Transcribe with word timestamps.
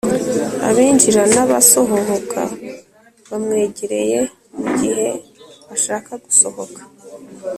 abinjira 0.67 1.21
n 1.33 1.35
abasohohoka 1.43 2.41
bamwegereye 3.29 4.19
mu 4.57 4.65
gihe 4.79 5.07
ashaka 5.75 6.11
gusohoka 6.23 6.81